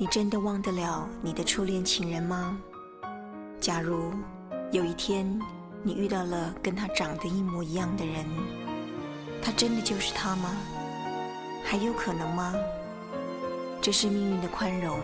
[0.00, 2.56] 你真的忘得了你的初恋情人吗？
[3.58, 4.12] 假如
[4.70, 5.26] 有一天
[5.82, 8.24] 你遇到了跟他长得一模一样的人，
[9.42, 10.54] 他真的就是他吗？
[11.64, 12.54] 还有可能吗？
[13.80, 15.00] 这是命运的宽容，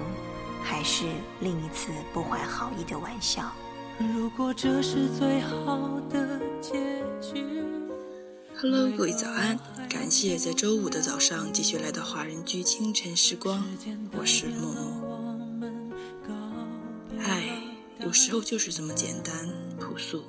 [0.62, 1.06] 还是
[1.40, 3.50] 另一次不怀好意的玩笑？
[3.98, 7.44] 如果这是最好的结局。
[8.64, 9.58] Hello，各位早安！
[9.90, 13.62] 感谢在周五的早上继续来到华人居清晨时光，
[14.16, 15.36] 我是默默。
[17.22, 17.44] 爱
[18.00, 20.24] 有时候就是这么简单朴素，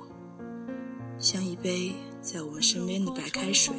[1.18, 3.74] 像一杯在我们身边的白开水，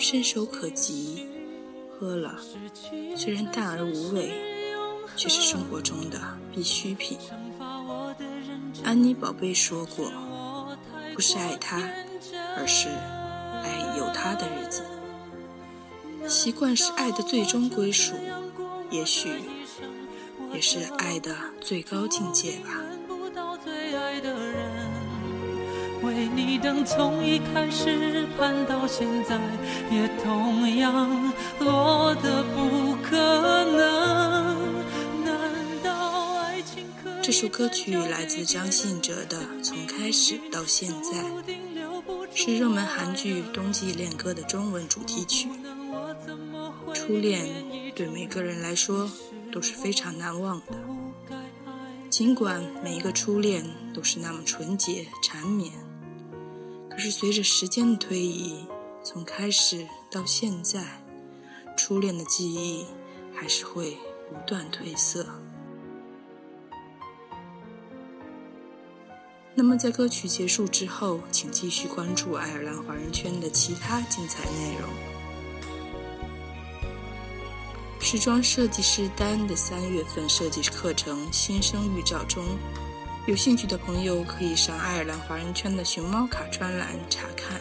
[0.00, 1.24] 伸手可及，
[1.96, 2.34] 喝了
[3.16, 4.32] 虽然淡而无味，
[5.14, 6.20] 却是生活中的
[6.52, 7.16] 必需品。
[8.82, 10.10] 安妮宝贝说过，
[11.14, 11.80] 不是爱他，
[12.56, 12.88] 而是。
[13.62, 14.82] 爱有他的日子，
[16.28, 18.14] 习惯是爱的最终归属，
[18.90, 19.28] 也许
[20.52, 22.70] 也是爱的最高境界吧。
[26.00, 29.36] 为你等从一开始盼到现在，
[29.90, 33.16] 也同样落得不可
[33.64, 34.56] 能。
[35.24, 35.34] 难
[35.82, 41.18] 道爱情可这首歌曲来自张信哲的《从开始到现在》。
[42.40, 45.48] 是热门韩剧《冬季恋歌》的中文主题曲。
[46.94, 47.44] 初恋
[47.96, 49.10] 对每个人来说
[49.50, 50.66] 都是非常难忘的，
[52.08, 55.72] 尽管每一个初恋都是那么纯洁缠绵，
[56.88, 58.64] 可是随着时间的推移，
[59.02, 61.02] 从开始到现在，
[61.76, 62.86] 初恋的记忆
[63.34, 65.26] 还是会不断褪色。
[69.60, 74.88] 那么，在歌曲结束之后，请继续关注爱尔兰华人圈的其他精彩内容。
[77.98, 82.44] 时装设计师丹的三月份设计课程新生预兆中，
[83.26, 87.60] 有兴趣的朋友可以上爱尔兰华人圈的熊猫卡专栏查看。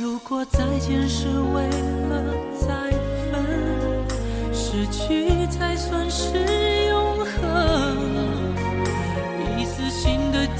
[0.00, 1.68] 如果再见是为
[2.08, 2.90] 了再
[3.30, 4.04] 分，
[4.52, 6.55] 失去才算是。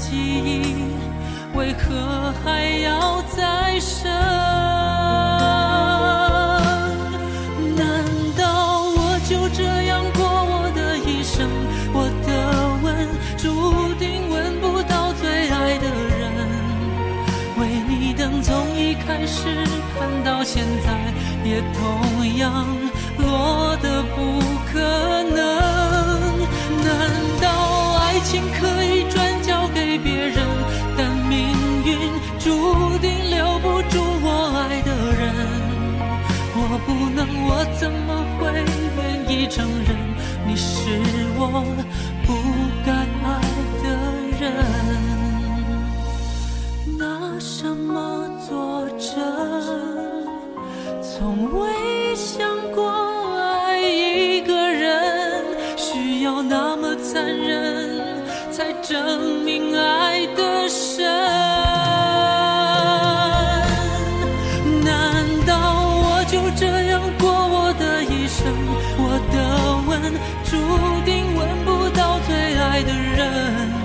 [0.09, 0.95] 记忆
[1.53, 4.09] 为何还要再生？
[7.75, 8.05] 难
[8.37, 11.49] 道我就这样过我的一生？
[11.93, 12.29] 我的
[12.83, 12.85] 吻
[13.37, 16.31] 注定吻不到最爱的人。
[17.59, 19.49] 为你等从一开始
[19.99, 20.87] 看到现在，
[21.43, 22.65] 也同样
[23.17, 24.39] 落得不
[24.71, 24.79] 可
[25.35, 25.35] 能。
[26.85, 26.87] 难
[27.41, 27.45] 道
[27.99, 28.66] 爱情可
[32.47, 34.25] 注定留不住我
[34.55, 35.21] 爱的人。
[36.55, 38.09] 我不能，我怎么
[38.39, 38.41] 会
[38.95, 38.99] 愿
[39.29, 39.89] 意承认
[40.47, 40.71] 你是
[41.35, 41.41] 我
[42.25, 42.27] 不
[42.85, 42.89] 该
[43.27, 43.27] 爱
[43.83, 43.85] 的
[44.39, 44.41] 人？
[46.97, 47.03] 拿
[47.37, 49.13] 什么作证？
[51.01, 52.79] 从未想过
[53.37, 55.43] 爱一个人
[55.75, 58.15] 需要那么残忍。
[58.49, 58.95] 才证
[70.43, 70.57] 注
[71.05, 73.77] 定吻不到最爱的人。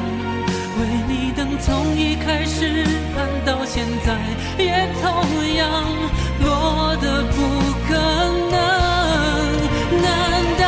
[0.78, 4.16] 为你等从一开始盼到现在，
[4.58, 5.04] 也同
[5.54, 5.60] 样
[6.40, 7.36] 落得不
[7.86, 7.90] 可
[8.50, 8.56] 能。
[10.02, 10.06] 难
[10.58, 10.64] 道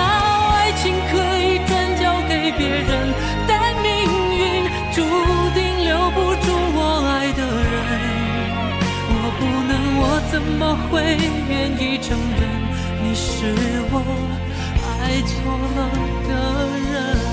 [0.53, 3.13] 爱情可以转交给别人？
[3.49, 3.53] 但
[3.83, 3.91] 命
[4.37, 4.41] 运
[4.93, 5.03] 注
[5.55, 6.47] 定留不住
[6.77, 7.43] 我爱的
[7.73, 7.75] 人，
[9.09, 10.93] 我不能，我怎么会
[11.49, 12.07] 愿意承
[12.39, 12.43] 认
[13.03, 13.29] 你是
[13.91, 13.95] 我
[15.05, 15.91] 爱错了
[16.27, 16.33] 的
[16.91, 17.24] 人？